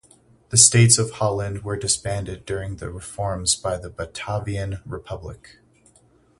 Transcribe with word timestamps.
The 0.49 0.57
States 0.57 0.97
of 0.97 1.11
Holland 1.11 1.61
were 1.63 1.77
disbanded 1.77 2.43
during 2.43 2.77
the 2.77 2.89
reforms 2.89 3.55
by 3.55 3.77
the 3.77 3.91
Batavian 3.91 4.79
Republic. 4.83 5.59